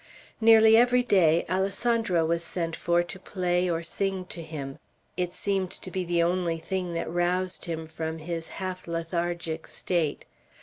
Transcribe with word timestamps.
Nearly 0.41 0.75
every 0.75 1.03
day 1.03 1.45
Alessandro 1.47 2.25
was 2.25 2.43
sent 2.43 2.75
for 2.75 3.03
to 3.03 3.19
play 3.19 3.69
or 3.69 3.83
sing 3.83 4.25
to 4.29 4.41
him. 4.41 4.79
It 5.15 5.31
seemed 5.31 5.69
to 5.69 5.91
be 5.91 6.03
the 6.03 6.23
only 6.23 6.57
thing 6.57 6.93
that 6.93 7.07
roused 7.07 7.65
him 7.65 7.85
from 7.85 8.17
his 8.17 8.49
half 8.49 8.87
lethargic 8.87 9.67
state. 9.67 10.25